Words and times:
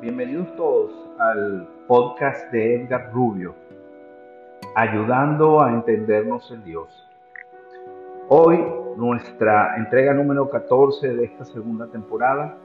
Bienvenidos 0.00 0.54
todos 0.54 0.92
al 1.18 1.68
podcast 1.88 2.52
de 2.52 2.76
Edgar 2.76 3.10
Rubio, 3.12 3.56
ayudando 4.76 5.60
a 5.60 5.72
entendernos 5.72 6.48
en 6.52 6.62
Dios. 6.62 6.88
Hoy 8.28 8.64
nuestra 8.96 9.76
entrega 9.76 10.14
número 10.14 10.48
14 10.50 11.16
de 11.16 11.24
esta 11.24 11.44
segunda 11.46 11.88
temporada, 11.88 12.56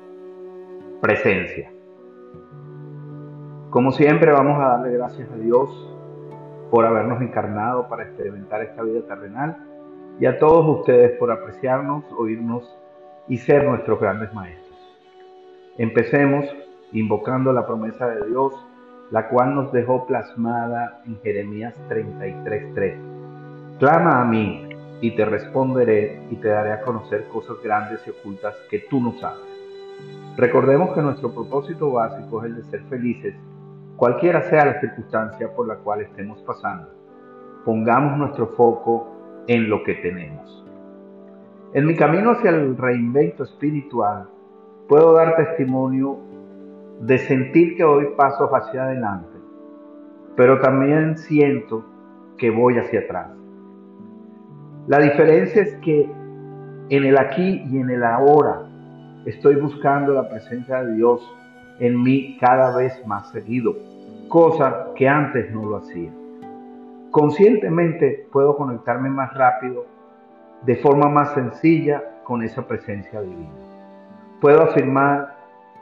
presencia. 1.02 1.72
Como 3.72 3.91
siempre 3.94 4.31
vamos 4.31 4.59
a 4.59 4.77
darle 4.77 4.91
gracias 4.91 5.27
a 5.31 5.36
Dios 5.36 5.72
por 6.70 6.86
habernos 6.86 7.20
encarnado 7.20 7.90
para 7.90 8.04
experimentar 8.04 8.62
esta 8.62 8.84
vida 8.84 9.02
terrenal 9.08 9.58
y 10.20 10.27
a 10.27 10.38
todos 10.38 10.81
ustedes 10.81 11.18
por 11.18 11.31
apreciarnos, 11.31 12.04
oírnos 12.16 12.77
y 13.27 13.38
ser 13.38 13.63
nuestros 13.63 14.00
grandes 14.00 14.31
maestros. 14.36 14.77
Empecemos 15.80 16.45
invocando 16.94 17.52
la 17.52 17.66
promesa 17.66 18.08
de 18.08 18.28
Dios, 18.28 18.54
la 19.12 19.28
cual 19.30 19.56
nos 19.56 19.72
dejó 19.72 20.06
plasmada 20.06 21.02
en 21.06 21.20
Jeremías 21.22 21.76
33:3. 21.90 22.98
Clama 23.80 24.22
a 24.22 24.26
mí 24.26 24.70
y 25.02 25.16
te 25.16 25.26
responderé 25.26 26.22
y 26.30 26.36
te 26.38 26.48
daré 26.48 26.72
a 26.72 26.82
conocer 26.82 27.28
cosas 27.28 27.58
grandes 27.64 28.00
y 28.08 28.12
ocultas 28.12 28.56
que 28.70 28.80
tú 28.90 29.02
no 29.02 29.14
sabes. 29.20 29.42
Recordemos 30.38 30.94
que 30.96 31.02
nuestro 31.02 31.34
propósito 31.34 31.92
básico 31.92 32.44
es 32.44 32.46
el 32.46 32.56
de 32.56 32.64
ser 32.64 32.82
felices, 32.84 33.36
cualquiera 33.98 34.41
sea 34.50 34.66
la 34.66 34.80
circunstancia 34.80 35.54
por 35.54 35.68
la 35.68 35.76
cual 35.76 36.02
estemos 36.02 36.40
pasando. 36.41 36.90
Pongamos 37.66 38.18
nuestro 38.18 38.48
foco 38.48 39.44
en 39.48 39.70
lo 39.70 39.84
que 39.84 39.96
tenemos. 39.96 40.64
En 41.74 41.86
mi 41.86 41.96
camino 41.96 42.32
hacia 42.32 42.52
el 42.52 42.78
reinvento 42.78 43.44
espiritual, 43.44 44.28
puedo 44.88 45.13
dar 45.13 45.35
testimonio 45.35 46.18
de 47.05 47.18
sentir 47.18 47.76
que 47.76 47.84
hoy 47.84 48.07
paso 48.15 48.49
hacia 48.55 48.85
adelante, 48.85 49.37
pero 50.37 50.62
también 50.62 51.18
siento 51.18 51.84
que 52.37 52.49
voy 52.49 52.77
hacia 52.77 53.01
atrás. 53.01 53.27
La 54.87 54.99
diferencia 54.99 55.63
es 55.63 55.76
que 55.77 56.10
en 56.90 57.04
el 57.04 57.18
aquí 57.18 57.62
y 57.70 57.77
en 57.77 57.90
el 57.90 58.04
ahora 58.05 58.63
estoy 59.26 59.55
buscando 59.55 60.13
la 60.13 60.29
presencia 60.29 60.82
de 60.84 60.95
Dios 60.95 61.21
en 61.79 62.01
mí 62.01 62.37
cada 62.40 62.76
vez 62.77 62.93
más 63.05 63.29
seguido, 63.32 63.76
cosa 64.29 64.88
que 64.95 65.07
antes 65.07 65.51
no 65.51 65.66
lo 65.66 65.78
hacía. 65.78 66.12
Conscientemente 67.12 68.28
puedo 68.31 68.56
conectarme 68.56 69.09
más 69.09 69.34
rápido, 69.34 69.85
de 70.66 70.78
forma 70.78 71.09
más 71.09 71.34
sencilla, 71.34 72.01
con 72.23 72.41
esa 72.41 72.66
presencia 72.66 73.19
divina. 73.19 73.51
Puedo 74.40 74.62
afirmar 74.62 75.32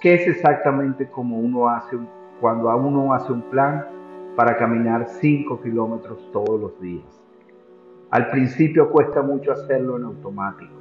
que 0.02 0.16
es 0.16 0.28
exactamente 0.28 1.08
como 1.08 1.40
uno 1.40 1.70
hace 1.70 1.98
cuando 2.42 2.76
uno 2.76 3.14
hace 3.14 3.32
un 3.32 3.44
plan 3.44 3.86
para 4.36 4.58
caminar 4.58 5.08
5 5.08 5.62
kilómetros 5.62 6.28
todos 6.34 6.60
los 6.60 6.82
días. 6.82 7.06
Al 8.10 8.32
principio 8.32 8.90
cuesta 8.90 9.22
mucho 9.22 9.52
hacerlo 9.52 9.98
en 9.98 10.06
automático, 10.06 10.74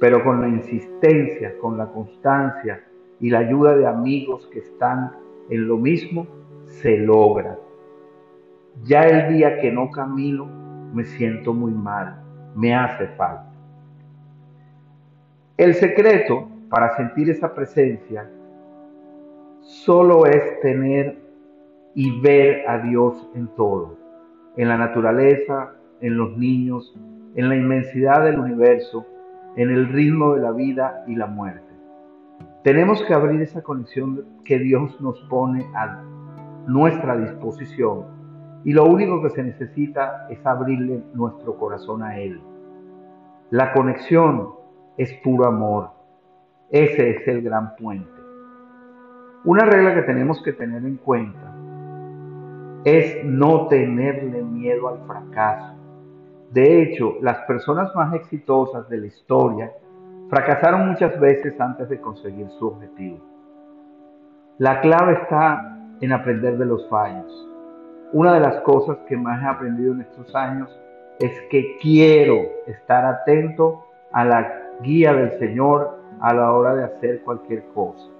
pero 0.00 0.24
con 0.24 0.40
la 0.40 0.48
insistencia, 0.48 1.58
con 1.58 1.76
la 1.76 1.86
constancia 1.88 2.82
y 3.20 3.28
la 3.28 3.40
ayuda 3.40 3.76
de 3.76 3.86
amigos 3.86 4.48
que 4.50 4.60
están 4.60 5.12
en 5.50 5.68
lo 5.68 5.76
mismo, 5.76 6.26
se 6.64 6.96
logra. 6.96 7.58
Ya 8.84 9.02
el 9.02 9.34
día 9.34 9.60
que 9.60 9.70
no 9.70 9.90
camino, 9.90 10.46
me 10.94 11.04
siento 11.04 11.52
muy 11.52 11.72
mal, 11.72 12.22
me 12.54 12.74
hace 12.74 13.06
falta. 13.08 13.52
El 15.58 15.74
secreto 15.74 16.48
para 16.70 16.96
sentir 16.96 17.30
esa 17.30 17.54
presencia 17.54 18.30
solo 19.66 20.26
es 20.26 20.60
tener 20.60 21.18
y 21.94 22.20
ver 22.20 22.68
a 22.68 22.78
Dios 22.78 23.28
en 23.34 23.48
todo, 23.48 23.96
en 24.56 24.68
la 24.68 24.78
naturaleza, 24.78 25.72
en 26.00 26.16
los 26.16 26.36
niños, 26.36 26.94
en 27.34 27.48
la 27.48 27.56
inmensidad 27.56 28.24
del 28.24 28.38
universo, 28.38 29.04
en 29.56 29.70
el 29.70 29.88
ritmo 29.88 30.34
de 30.34 30.42
la 30.42 30.52
vida 30.52 31.04
y 31.08 31.16
la 31.16 31.26
muerte. 31.26 31.62
Tenemos 32.62 33.02
que 33.04 33.14
abrir 33.14 33.40
esa 33.42 33.62
conexión 33.62 34.24
que 34.44 34.58
Dios 34.58 35.00
nos 35.00 35.18
pone 35.22 35.66
a 35.74 36.00
nuestra 36.68 37.16
disposición 37.16 38.04
y 38.64 38.72
lo 38.72 38.84
único 38.84 39.20
que 39.22 39.30
se 39.30 39.42
necesita 39.42 40.28
es 40.30 40.44
abrirle 40.46 41.02
nuestro 41.12 41.56
corazón 41.56 42.02
a 42.02 42.18
Él. 42.18 42.40
La 43.50 43.72
conexión 43.72 44.48
es 44.96 45.12
puro 45.24 45.46
amor. 45.46 45.90
Ese 46.70 47.10
es 47.10 47.28
el 47.28 47.42
gran 47.42 47.74
puente. 47.76 48.25
Una 49.46 49.64
regla 49.64 49.94
que 49.94 50.02
tenemos 50.02 50.42
que 50.42 50.52
tener 50.52 50.84
en 50.84 50.96
cuenta 50.96 51.54
es 52.84 53.24
no 53.24 53.68
tenerle 53.68 54.42
miedo 54.42 54.88
al 54.88 54.98
fracaso. 55.06 55.76
De 56.50 56.82
hecho, 56.82 57.14
las 57.20 57.38
personas 57.46 57.94
más 57.94 58.12
exitosas 58.14 58.88
de 58.88 58.98
la 58.98 59.06
historia 59.06 59.72
fracasaron 60.30 60.88
muchas 60.88 61.20
veces 61.20 61.60
antes 61.60 61.88
de 61.88 62.00
conseguir 62.00 62.48
su 62.58 62.66
objetivo. 62.66 63.18
La 64.58 64.80
clave 64.80 65.12
está 65.12 65.78
en 66.00 66.10
aprender 66.10 66.58
de 66.58 66.66
los 66.66 66.88
fallos. 66.88 67.48
Una 68.12 68.34
de 68.34 68.40
las 68.40 68.60
cosas 68.62 68.98
que 69.08 69.16
más 69.16 69.40
he 69.44 69.46
aprendido 69.46 69.92
en 69.92 70.00
estos 70.00 70.34
años 70.34 70.76
es 71.20 71.40
que 71.52 71.78
quiero 71.80 72.40
estar 72.66 73.04
atento 73.04 73.84
a 74.10 74.24
la 74.24 74.72
guía 74.82 75.12
del 75.12 75.38
Señor 75.38 76.00
a 76.18 76.34
la 76.34 76.52
hora 76.52 76.74
de 76.74 76.82
hacer 76.82 77.20
cualquier 77.22 77.62
cosa. 77.74 78.15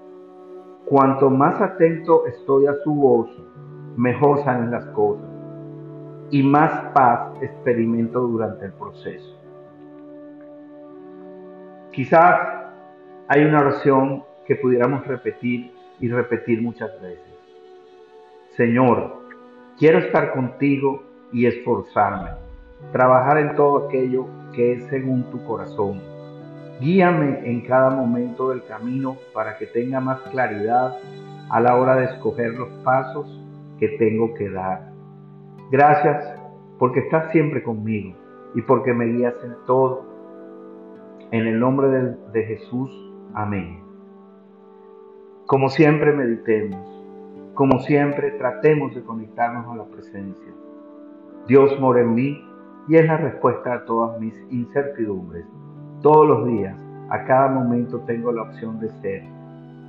Cuanto 0.89 1.29
más 1.29 1.59
atento 1.59 2.25
estoy 2.27 2.65
a 2.67 2.75
su 2.81 2.95
voz, 2.95 3.29
mejor 3.97 4.41
salen 4.45 4.71
las 4.71 4.85
cosas 4.91 5.27
y 6.31 6.41
más 6.43 6.93
paz 6.93 7.31
experimento 7.41 8.21
durante 8.21 8.67
el 8.67 8.71
proceso. 8.71 9.37
Quizás 11.91 12.39
hay 13.27 13.43
una 13.43 13.59
oración 13.59 14.23
que 14.45 14.55
pudiéramos 14.55 15.05
repetir 15.05 15.73
y 15.99 16.07
repetir 16.07 16.61
muchas 16.61 17.01
veces. 17.01 17.35
Señor, 18.55 19.23
quiero 19.77 19.97
estar 19.97 20.31
contigo 20.31 21.03
y 21.33 21.47
esforzarme, 21.47 22.29
trabajar 22.93 23.39
en 23.39 23.55
todo 23.55 23.87
aquello 23.87 24.25
que 24.53 24.71
es 24.71 24.85
según 24.85 25.29
tu 25.31 25.43
corazón. 25.43 26.16
Guíame 26.79 27.49
en 27.49 27.61
cada 27.61 27.89
momento 27.89 28.49
del 28.49 28.63
camino 28.65 29.17
para 29.33 29.57
que 29.57 29.65
tenga 29.65 29.99
más 29.99 30.19
claridad 30.29 30.95
a 31.49 31.59
la 31.59 31.75
hora 31.75 31.95
de 31.95 32.05
escoger 32.05 32.53
los 32.53 32.69
pasos 32.83 33.25
que 33.79 33.89
tengo 33.97 34.33
que 34.35 34.49
dar. 34.49 34.91
Gracias 35.71 36.35
porque 36.77 36.99
estás 36.99 37.31
siempre 37.31 37.63
conmigo 37.63 38.15
y 38.53 38.61
porque 38.61 38.93
me 38.93 39.05
guías 39.05 39.33
en 39.43 39.55
todo. 39.65 40.05
En 41.31 41.47
el 41.47 41.59
nombre 41.59 42.15
de, 42.31 42.43
Jesús, 42.43 42.89
amén. 43.33 43.83
Como 45.45 45.69
siempre 45.69 46.13
meditemos, 46.13 46.79
como 47.53 47.79
siempre 47.79 48.31
tratemos 48.31 48.93
de 48.95 49.03
conectarnos 49.03 49.67
a 49.67 49.75
la 49.75 49.85
presencia. 49.85 50.53
Dios 51.47 51.77
mora 51.79 52.01
en 52.01 52.13
mí 52.13 52.41
y 52.87 52.95
es 52.95 53.05
la 53.05 53.17
respuesta 53.17 53.73
a 53.73 53.85
todas 53.85 54.19
mis 54.21 54.33
incertidumbres. 54.51 55.45
Todos 56.01 56.27
los 56.27 56.47
días, 56.47 56.75
a 57.09 57.25
cada 57.25 57.47
momento 57.49 57.99
tengo 58.05 58.31
la 58.31 58.43
opción 58.43 58.79
de 58.79 58.89
ser 59.01 59.23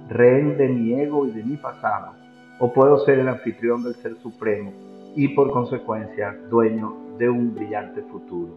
rehén 0.09 0.57
de 0.57 0.69
mi 0.69 0.95
ego 0.95 1.27
y 1.27 1.33
de 1.33 1.45
mi 1.45 1.57
pasado, 1.57 2.13
o 2.59 2.73
puedo 2.73 2.99
ser 3.01 3.19
el 3.19 3.29
anfitrión 3.29 3.83
del 3.83 3.95
Ser 3.97 4.17
Supremo 4.17 4.73
y 5.15 5.29
por 5.29 5.51
consecuencia 5.51 6.35
dueño 6.49 6.95
de 7.19 7.29
un 7.29 7.55
brillante 7.55 8.03
futuro. 8.03 8.55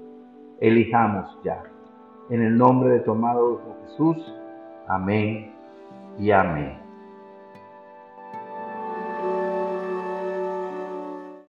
Elijamos 0.61 1.37
ya. 1.43 1.61
En 2.29 2.41
el 2.41 2.57
nombre 2.57 2.91
de 2.91 2.99
tu 3.01 3.11
amado 3.11 3.59
Jesús. 3.85 4.17
Amén 4.87 5.51
y 6.17 6.31
amén. 6.31 6.80